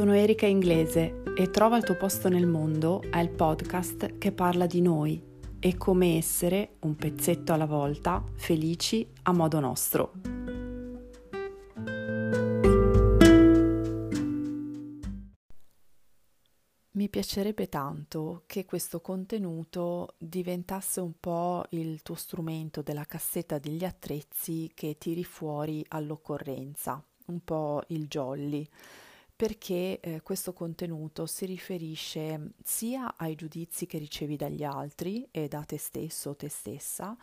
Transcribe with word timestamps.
Sono 0.00 0.14
Erika 0.14 0.46
Inglese 0.46 1.22
e 1.36 1.50
Trova 1.50 1.76
il 1.76 1.84
tuo 1.84 1.94
posto 1.94 2.30
nel 2.30 2.46
mondo 2.46 3.02
è 3.02 3.18
il 3.18 3.28
podcast 3.28 4.16
che 4.16 4.32
parla 4.32 4.64
di 4.64 4.80
noi 4.80 5.22
e 5.58 5.76
come 5.76 6.16
essere, 6.16 6.76
un 6.80 6.96
pezzetto 6.96 7.52
alla 7.52 7.66
volta, 7.66 8.24
felici 8.36 9.06
a 9.24 9.32
modo 9.32 9.60
nostro. 9.60 10.12
Mi 16.92 17.08
piacerebbe 17.10 17.68
tanto 17.68 18.44
che 18.46 18.64
questo 18.64 19.02
contenuto 19.02 20.14
diventasse 20.16 21.00
un 21.00 21.12
po' 21.20 21.62
il 21.72 22.00
tuo 22.00 22.14
strumento 22.14 22.80
della 22.80 23.04
cassetta 23.04 23.58
degli 23.58 23.84
attrezzi 23.84 24.70
che 24.72 24.96
tiri 24.96 25.24
fuori 25.24 25.84
all'occorrenza, 25.88 27.04
un 27.26 27.44
po' 27.44 27.82
il 27.88 28.06
jolly 28.06 28.66
perché 29.40 30.00
eh, 30.00 30.20
questo 30.20 30.52
contenuto 30.52 31.24
si 31.24 31.46
riferisce 31.46 32.52
sia 32.62 33.16
ai 33.16 33.36
giudizi 33.36 33.86
che 33.86 33.96
ricevi 33.96 34.36
dagli 34.36 34.64
altri 34.64 35.26
e 35.30 35.48
da 35.48 35.64
te 35.64 35.78
stesso 35.78 36.28
o 36.28 36.36
te 36.36 36.50
stessa, 36.50 37.16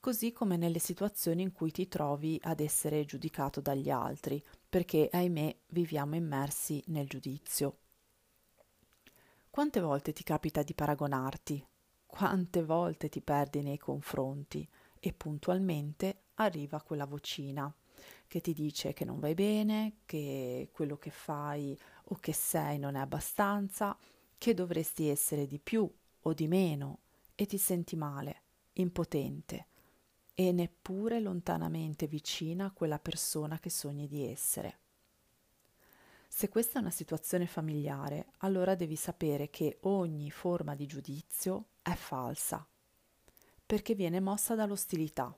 così 0.00 0.32
come 0.32 0.56
nelle 0.56 0.80
situazioni 0.80 1.42
in 1.42 1.52
cui 1.52 1.70
ti 1.70 1.86
trovi 1.86 2.40
ad 2.42 2.58
essere 2.58 3.04
giudicato 3.04 3.60
dagli 3.60 3.88
altri, 3.88 4.44
perché 4.68 5.08
ahimè 5.12 5.56
viviamo 5.68 6.16
immersi 6.16 6.82
nel 6.88 7.06
giudizio. 7.06 7.76
Quante 9.48 9.78
volte 9.78 10.12
ti 10.12 10.24
capita 10.24 10.64
di 10.64 10.74
paragonarti? 10.74 11.64
Quante 12.04 12.64
volte 12.64 13.08
ti 13.08 13.20
perdi 13.20 13.62
nei 13.62 13.78
confronti? 13.78 14.68
E 14.98 15.12
puntualmente 15.12 16.22
arriva 16.34 16.82
quella 16.82 17.06
vocina 17.06 17.72
che 18.26 18.40
ti 18.40 18.52
dice 18.52 18.92
che 18.92 19.04
non 19.04 19.18
vai 19.18 19.34
bene, 19.34 19.98
che 20.04 20.68
quello 20.72 20.96
che 20.96 21.10
fai 21.10 21.78
o 22.04 22.16
che 22.16 22.32
sei 22.32 22.78
non 22.78 22.94
è 22.94 23.00
abbastanza, 23.00 23.96
che 24.36 24.54
dovresti 24.54 25.08
essere 25.08 25.46
di 25.46 25.58
più 25.58 25.88
o 26.22 26.32
di 26.32 26.48
meno 26.48 27.00
e 27.34 27.46
ti 27.46 27.58
senti 27.58 27.96
male, 27.96 28.42
impotente 28.74 29.66
e 30.34 30.52
neppure 30.52 31.20
lontanamente 31.20 32.06
vicina 32.06 32.66
a 32.66 32.70
quella 32.70 32.98
persona 32.98 33.58
che 33.58 33.68
sogni 33.68 34.06
di 34.06 34.26
essere. 34.26 34.78
Se 36.26 36.48
questa 36.48 36.78
è 36.78 36.80
una 36.80 36.90
situazione 36.90 37.46
familiare, 37.46 38.32
allora 38.38 38.74
devi 38.74 38.96
sapere 38.96 39.50
che 39.50 39.78
ogni 39.82 40.30
forma 40.30 40.74
di 40.74 40.86
giudizio 40.86 41.66
è 41.82 41.92
falsa, 41.92 42.66
perché 43.66 43.94
viene 43.94 44.20
mossa 44.20 44.54
dall'ostilità. 44.54 45.36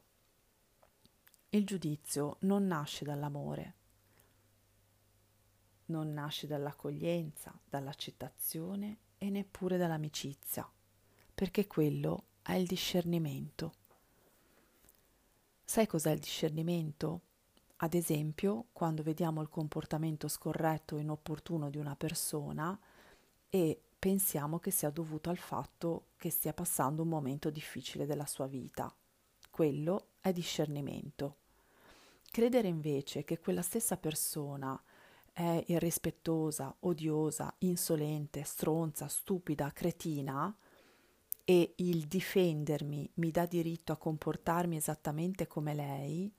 Il 1.55 1.67
giudizio 1.67 2.39
non 2.41 2.67
nasce 2.67 3.05
dall'amore, 3.05 3.75
non 5.86 6.11
nasce 6.14 6.47
dall'accoglienza, 6.47 7.53
dall'accettazione 7.69 8.97
e 9.19 9.28
neppure 9.28 9.77
dall'amicizia, 9.77 10.67
perché 11.34 11.67
quello 11.67 12.25
è 12.41 12.55
il 12.55 12.67
discernimento. 12.67 13.75
Sai 15.62 15.86
cos'è 15.86 16.12
il 16.12 16.20
discernimento? 16.20 17.20
Ad 17.77 17.92
esempio, 17.92 18.69
quando 18.73 19.03
vediamo 19.03 19.42
il 19.42 19.50
comportamento 19.50 20.28
scorretto 20.28 20.97
o 20.97 21.00
inopportuno 21.00 21.69
di 21.69 21.77
una 21.77 21.97
persona 21.97 22.80
e 23.50 23.78
pensiamo 23.98 24.58
che 24.58 24.70
sia 24.70 24.89
dovuto 24.89 25.28
al 25.28 25.36
fatto 25.36 26.06
che 26.17 26.30
stia 26.30 26.55
passando 26.55 27.03
un 27.03 27.08
momento 27.08 27.50
difficile 27.50 28.06
della 28.06 28.27
sua 28.27 28.47
vita. 28.47 28.91
Quello 29.50 30.12
è 30.23 30.33
discernimento. 30.33 31.41
Credere 32.33 32.66
invece 32.66 33.25
che 33.25 33.38
quella 33.38 33.61
stessa 33.61 33.98
persona 33.98 34.83
è 35.34 35.64
irrispettosa, 35.67 36.74
odiosa, 36.80 37.55
insolente, 37.58 38.42
stronza, 38.45 39.07
stupida, 39.07 39.70
cretina 39.70 40.57
e 41.45 41.74
il 41.77 42.07
difendermi 42.07 43.11
mi 43.17 43.30
dà 43.30 43.45
diritto 43.45 43.92
a 43.92 43.98
comportarmi 43.98 44.77
esattamente 44.77 45.46
come 45.46 45.74
lei, 45.74 46.33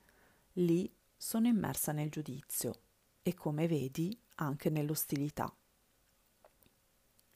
lì 0.54 0.92
sono 1.16 1.46
immersa 1.46 1.92
nel 1.92 2.10
giudizio 2.10 2.74
e 3.22 3.36
come 3.36 3.68
vedi 3.68 4.20
anche 4.38 4.72
nell'ostilità. 4.72 5.56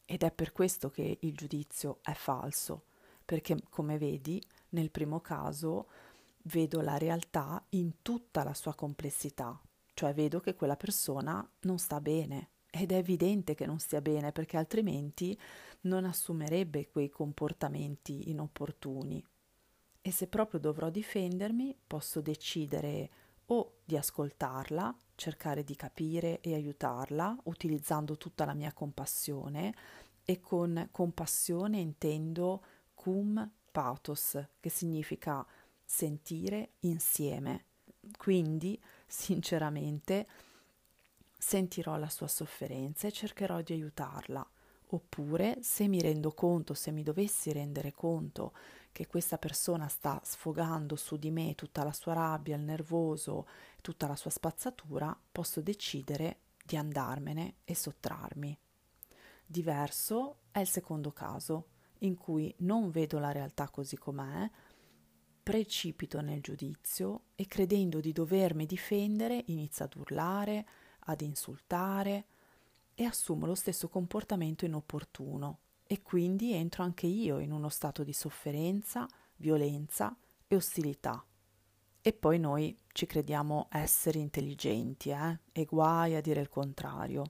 Ed 0.03 0.23
è 0.23 0.31
per 0.31 0.51
questo 0.51 0.89
che 0.89 1.19
il 1.21 1.35
giudizio 1.35 1.99
è 2.01 2.13
falso, 2.13 2.85
perché 3.23 3.55
come 3.69 3.99
vedi 3.99 4.41
nel 4.69 4.89
primo 4.89 5.19
caso 5.19 5.87
vedo 6.47 6.81
la 6.81 6.97
realtà 6.97 7.63
in 7.69 8.01
tutta 8.01 8.43
la 8.43 8.53
sua 8.53 8.73
complessità, 8.73 9.59
cioè 9.93 10.13
vedo 10.13 10.39
che 10.39 10.55
quella 10.55 10.75
persona 10.75 11.47
non 11.61 11.77
sta 11.77 12.01
bene 12.01 12.49
ed 12.69 12.91
è 12.91 12.95
evidente 12.95 13.55
che 13.55 13.65
non 13.65 13.79
stia 13.79 14.01
bene 14.01 14.31
perché 14.31 14.57
altrimenti 14.57 15.37
non 15.81 16.05
assumerebbe 16.05 16.89
quei 16.89 17.09
comportamenti 17.09 18.29
inopportuni. 18.29 19.23
E 20.01 20.11
se 20.11 20.27
proprio 20.27 20.59
dovrò 20.59 20.89
difendermi, 20.89 21.75
posso 21.85 22.21
decidere 22.21 23.09
o 23.47 23.79
di 23.83 23.97
ascoltarla, 23.97 24.95
cercare 25.15 25.63
di 25.63 25.75
capire 25.75 26.39
e 26.41 26.53
aiutarla 26.53 27.37
utilizzando 27.43 28.17
tutta 28.17 28.45
la 28.45 28.53
mia 28.53 28.73
compassione 28.73 29.73
e 30.23 30.39
con 30.39 30.89
compassione 30.91 31.79
intendo 31.79 32.63
cum 32.93 33.49
pathos, 33.71 34.37
che 34.59 34.69
significa 34.69 35.45
sentire 35.87 36.73
insieme. 36.81 37.63
Quindi, 38.17 38.79
sinceramente, 39.07 40.27
sentirò 41.37 41.95
la 41.95 42.09
sua 42.09 42.27
sofferenza 42.27 43.07
e 43.07 43.11
cercherò 43.11 43.61
di 43.61 43.73
aiutarla. 43.73 44.45
Oppure, 44.89 45.57
se 45.61 45.87
mi 45.87 46.01
rendo 46.01 46.33
conto, 46.33 46.73
se 46.73 46.91
mi 46.91 47.03
dovessi 47.03 47.51
rendere 47.51 47.93
conto 47.93 48.53
che 48.91 49.07
questa 49.07 49.37
persona 49.37 49.87
sta 49.87 50.19
sfogando 50.23 50.95
su 50.95 51.17
di 51.17 51.31
me 51.31 51.55
tutta 51.55 51.83
la 51.83 51.93
sua 51.93 52.13
rabbia, 52.13 52.55
il 52.55 52.63
nervoso, 52.63 53.47
tutta 53.81 54.07
la 54.07 54.15
sua 54.15 54.31
spazzatura, 54.31 55.17
posso 55.31 55.61
decidere 55.61 56.39
di 56.63 56.75
andarmene 56.75 57.55
e 57.63 57.75
sottrarmi. 57.75 58.57
Diverso 59.45 60.39
è 60.51 60.59
il 60.59 60.67
secondo 60.67 61.11
caso, 61.11 61.67
in 61.99 62.17
cui 62.17 62.53
non 62.59 62.89
vedo 62.89 63.19
la 63.19 63.31
realtà 63.31 63.69
così 63.69 63.97
com'è, 63.97 64.49
precipito 65.47 66.19
nel 66.19 66.41
giudizio 66.41 67.21
e 67.35 67.47
credendo 67.47 68.01
di 68.01 68.11
dovermi 68.11 68.65
difendere 68.65 69.45
inizio 69.45 69.85
ad 69.85 69.95
urlare, 69.95 70.65
ad 71.05 71.21
insultare 71.21 72.25
e 72.93 73.05
assumo 73.05 73.45
lo 73.45 73.55
stesso 73.55 73.87
comportamento 73.87 74.65
inopportuno 74.65 75.59
e 75.87 76.01
quindi 76.01 76.51
entro 76.51 76.83
anche 76.83 77.07
io 77.07 77.39
in 77.39 77.53
uno 77.53 77.69
stato 77.69 78.03
di 78.03 78.11
sofferenza, 78.11 79.07
violenza 79.37 80.13
e 80.45 80.53
ostilità. 80.53 81.23
E 82.01 82.11
poi 82.11 82.39
noi 82.39 82.77
ci 82.91 83.05
crediamo 83.05 83.69
esseri 83.71 84.19
intelligenti, 84.19 85.11
eh? 85.11 85.39
E 85.53 85.63
guai 85.63 86.15
a 86.15 86.21
dire 86.21 86.41
il 86.41 86.49
contrario. 86.49 87.23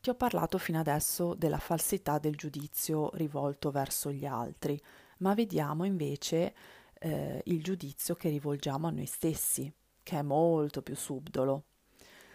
Ti 0.00 0.10
ho 0.10 0.14
parlato 0.16 0.58
fino 0.58 0.80
adesso 0.80 1.34
della 1.34 1.58
falsità 1.58 2.18
del 2.18 2.34
giudizio 2.34 3.10
rivolto 3.14 3.70
verso 3.70 4.10
gli 4.10 4.26
altri, 4.26 4.82
ma 5.18 5.34
vediamo 5.34 5.84
invece 5.84 6.54
eh, 6.98 7.42
il 7.44 7.62
giudizio 7.62 8.14
che 8.14 8.28
rivolgiamo 8.28 8.86
a 8.86 8.90
noi 8.90 9.06
stessi, 9.06 9.72
che 10.02 10.18
è 10.18 10.22
molto 10.22 10.82
più 10.82 10.96
subdolo. 10.96 11.64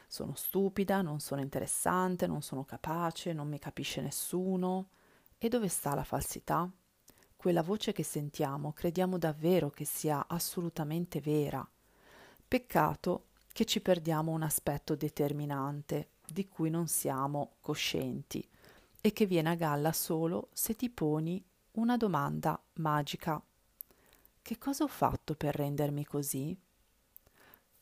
Sono 0.07 0.33
stupida, 0.35 1.01
non 1.01 1.19
sono 1.19 1.41
interessante, 1.41 2.27
non 2.27 2.41
sono 2.41 2.63
capace, 2.63 3.33
non 3.33 3.47
mi 3.47 3.59
capisce 3.59 4.01
nessuno. 4.01 4.89
E 5.37 5.49
dove 5.49 5.67
sta 5.67 5.93
la 5.93 6.03
falsità? 6.03 6.69
Quella 7.35 7.61
voce 7.61 7.93
che 7.93 8.03
sentiamo 8.03 8.73
crediamo 8.73 9.17
davvero 9.17 9.69
che 9.69 9.85
sia 9.85 10.25
assolutamente 10.27 11.21
vera. 11.21 11.65
Peccato 12.47 13.27
che 13.53 13.65
ci 13.65 13.81
perdiamo 13.81 14.31
un 14.31 14.41
aspetto 14.41 14.95
determinante 14.95 16.09
di 16.27 16.47
cui 16.47 16.69
non 16.69 16.87
siamo 16.87 17.53
coscienti 17.61 18.47
e 19.01 19.13
che 19.13 19.25
viene 19.25 19.49
a 19.49 19.55
galla 19.55 19.93
solo 19.93 20.49
se 20.53 20.75
ti 20.75 20.89
poni 20.89 21.43
una 21.79 21.95
domanda 21.95 22.61
magica. 22.73 23.41
Che 24.41 24.57
cosa 24.57 24.83
ho 24.83 24.87
fatto 24.87 25.33
per 25.35 25.55
rendermi 25.55 26.05
così? 26.05 26.55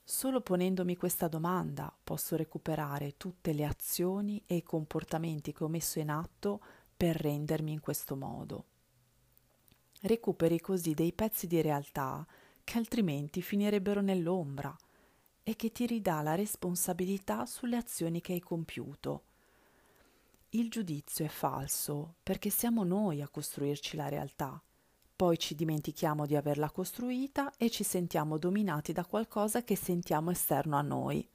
Solo 0.03 0.41
ponendomi 0.41 0.95
questa 0.95 1.27
domanda 1.27 1.93
posso 2.03 2.35
recuperare 2.35 3.17
tutte 3.17 3.53
le 3.53 3.65
azioni 3.65 4.41
e 4.45 4.57
i 4.57 4.63
comportamenti 4.63 5.51
che 5.51 5.63
ho 5.63 5.67
messo 5.67 5.99
in 5.99 6.09
atto 6.09 6.61
per 6.95 7.15
rendermi 7.15 7.71
in 7.71 7.79
questo 7.79 8.15
modo. 8.15 8.65
Recuperi 10.01 10.61
così 10.61 10.93
dei 10.93 11.11
pezzi 11.11 11.47
di 11.47 11.59
realtà 11.61 12.25
che 12.63 12.77
altrimenti 12.77 13.41
finirebbero 13.41 14.01
nell'ombra 14.01 14.75
e 15.41 15.55
che 15.55 15.71
ti 15.71 15.87
ridà 15.87 16.21
la 16.21 16.35
responsabilità 16.35 17.45
sulle 17.47 17.77
azioni 17.77 18.21
che 18.21 18.33
hai 18.33 18.41
compiuto 18.41 19.26
il 20.51 20.69
giudizio 20.69 21.25
è 21.25 21.27
falso 21.27 22.15
perché 22.23 22.49
siamo 22.49 22.85
noi 22.85 23.21
a 23.21 23.27
costruirci 23.27 23.97
la 23.97 24.07
realtà. 24.07 24.61
Poi 25.13 25.37
ci 25.37 25.55
dimentichiamo 25.55 26.25
di 26.25 26.35
averla 26.35 26.69
costruita 26.69 27.51
e 27.57 27.69
ci 27.69 27.83
sentiamo 27.83 28.37
dominati 28.37 28.93
da 28.93 29.03
qualcosa 29.03 29.63
che 29.63 29.75
sentiamo 29.75 30.31
esterno 30.31 30.77
a 30.77 30.81
noi. 30.81 31.27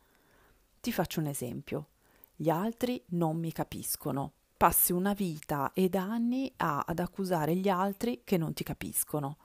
Ti 0.80 0.92
faccio 0.92 1.20
un 1.20 1.26
esempio. 1.26 1.88
Gli 2.34 2.48
altri 2.48 3.02
non 3.08 3.38
mi 3.38 3.52
capiscono. 3.52 4.32
Passi 4.56 4.92
una 4.92 5.12
vita 5.12 5.72
ed 5.74 5.94
anni 5.94 6.50
a, 6.56 6.84
ad 6.86 6.98
accusare 6.98 7.54
gli 7.56 7.68
altri 7.68 8.22
che 8.24 8.38
non 8.38 8.54
ti 8.54 8.64
capiscono. 8.64 9.36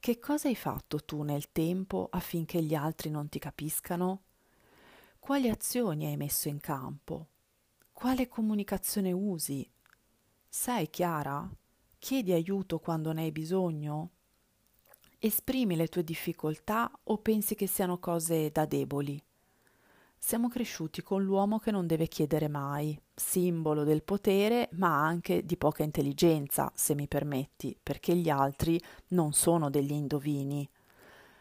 Che 0.00 0.18
cosa 0.18 0.48
hai 0.48 0.56
fatto 0.56 1.04
tu 1.04 1.22
nel 1.22 1.52
tempo 1.52 2.08
affinché 2.10 2.62
gli 2.62 2.74
altri 2.74 3.10
non 3.10 3.28
ti 3.28 3.38
capiscano? 3.38 4.22
Quali 5.18 5.48
azioni 5.48 6.06
hai 6.06 6.16
messo 6.16 6.48
in 6.48 6.58
campo? 6.58 7.28
Quale 8.04 8.28
comunicazione 8.28 9.12
usi? 9.12 9.66
Sei 10.46 10.90
chiara? 10.90 11.50
Chiedi 11.98 12.32
aiuto 12.32 12.78
quando 12.78 13.12
ne 13.12 13.22
hai 13.22 13.32
bisogno? 13.32 14.10
Esprimi 15.18 15.74
le 15.74 15.88
tue 15.88 16.04
difficoltà 16.04 16.92
o 17.04 17.16
pensi 17.16 17.54
che 17.54 17.66
siano 17.66 17.98
cose 17.98 18.50
da 18.50 18.66
deboli? 18.66 19.18
Siamo 20.18 20.50
cresciuti 20.50 21.00
con 21.00 21.24
l'uomo 21.24 21.58
che 21.58 21.70
non 21.70 21.86
deve 21.86 22.06
chiedere 22.06 22.46
mai, 22.46 23.00
simbolo 23.14 23.84
del 23.84 24.02
potere, 24.02 24.68
ma 24.72 25.02
anche 25.02 25.42
di 25.42 25.56
poca 25.56 25.82
intelligenza, 25.82 26.70
se 26.74 26.94
mi 26.94 27.08
permetti, 27.08 27.74
perché 27.82 28.14
gli 28.14 28.28
altri 28.28 28.78
non 29.08 29.32
sono 29.32 29.70
degli 29.70 29.92
indovini. 29.92 30.68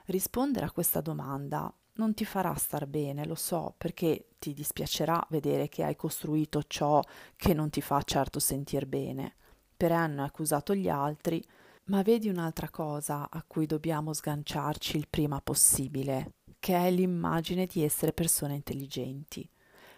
Rispondere 0.05 0.65
a 0.65 0.71
questa 0.71 1.01
domanda 1.01 1.69
non 1.95 2.13
ti 2.13 2.25
farà 2.25 2.53
star 2.55 2.87
bene, 2.87 3.25
lo 3.25 3.35
so, 3.35 3.75
perché 3.77 4.29
ti 4.39 4.53
dispiacerà 4.53 5.25
vedere 5.29 5.69
che 5.69 5.83
hai 5.83 5.95
costruito 5.95 6.63
ciò 6.63 7.01
che 7.35 7.53
non 7.53 7.69
ti 7.69 7.81
fa 7.81 8.01
certo 8.01 8.39
sentir 8.39 8.87
bene. 8.87 9.35
Per 9.75 9.91
anni 9.91 10.19
hai 10.19 10.25
accusato 10.25 10.73
gli 10.73 10.89
altri, 10.89 11.43
ma 11.85 12.01
vedi 12.01 12.29
un'altra 12.29 12.69
cosa 12.69 13.29
a 13.29 13.43
cui 13.45 13.65
dobbiamo 13.65 14.13
sganciarci 14.13 14.97
il 14.97 15.07
prima 15.09 15.41
possibile, 15.41 16.31
che 16.59 16.75
è 16.75 16.89
l'immagine 16.89 17.65
di 17.65 17.83
essere 17.83 18.13
persone 18.13 18.55
intelligenti. 18.55 19.47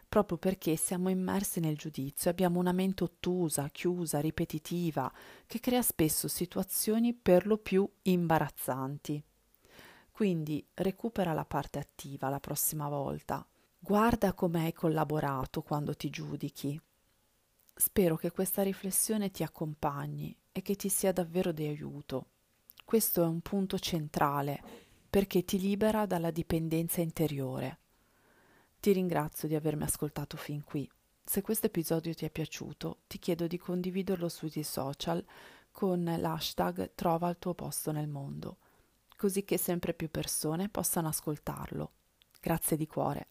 Proprio 0.07 0.37
perché 0.37 0.75
siamo 0.75 1.09
immersi 1.09 1.59
nel 1.59 1.77
giudizio, 1.77 2.29
abbiamo 2.29 2.59
una 2.59 2.71
mente 2.71 3.03
ottusa, 3.03 3.69
chiusa, 3.69 4.19
ripetitiva, 4.19 5.11
che 5.45 5.59
crea 5.59 5.81
spesso 5.81 6.27
situazioni 6.27 7.13
per 7.13 7.47
lo 7.47 7.57
più 7.57 7.87
imbarazzanti. 8.03 9.23
Quindi 10.15 10.65
recupera 10.75 11.33
la 11.33 11.43
parte 11.43 11.77
attiva 11.77 12.29
la 12.29 12.39
prossima 12.39 12.87
volta. 12.87 13.45
Guarda 13.77 14.31
come 14.31 14.63
hai 14.63 14.71
collaborato 14.71 15.61
quando 15.61 15.93
ti 15.93 16.09
giudichi. 16.09 16.79
Spero 17.75 18.15
che 18.15 18.31
questa 18.31 18.63
riflessione 18.63 19.29
ti 19.29 19.43
accompagni 19.43 20.33
e 20.53 20.61
che 20.61 20.77
ti 20.77 20.87
sia 20.87 21.11
davvero 21.11 21.51
di 21.51 21.65
aiuto. 21.65 22.27
Questo 22.85 23.23
è 23.23 23.27
un 23.27 23.41
punto 23.41 23.77
centrale 23.77 24.63
perché 25.09 25.43
ti 25.43 25.59
libera 25.59 26.05
dalla 26.05 26.31
dipendenza 26.31 27.01
interiore. 27.01 27.79
Ti 28.79 28.93
ringrazio 28.93 29.49
di 29.49 29.55
avermi 29.55 29.83
ascoltato 29.83 30.37
fin 30.37 30.63
qui. 30.63 30.89
Se 31.25 31.41
questo 31.41 31.65
episodio 31.65 32.13
ti 32.13 32.23
è 32.23 32.29
piaciuto, 32.29 32.99
ti 33.07 33.19
chiedo 33.19 33.47
di 33.47 33.57
condividerlo 33.57 34.29
sui 34.29 34.63
social 34.63 35.21
con 35.73 36.05
l'hashtag 36.05 36.93
Trova 36.95 37.27
il 37.27 37.37
tuo 37.37 37.53
posto 37.53 37.91
nel 37.91 38.07
mondo 38.07 38.59
così 39.15 39.43
che 39.43 39.57
sempre 39.57 39.93
più 39.93 40.09
persone 40.09 40.69
possano 40.69 41.07
ascoltarlo. 41.07 41.91
Grazie 42.39 42.77
di 42.77 42.87
cuore. 42.87 43.27